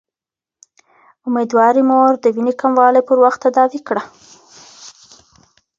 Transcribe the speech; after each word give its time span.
اميدوارې 1.27 1.81
مورې، 1.89 2.17
د 2.23 2.25
وينې 2.35 2.53
کموالی 2.61 3.01
پر 3.07 3.17
وخت 3.23 3.39
تداوي 3.45 3.79
کړه 3.87 4.03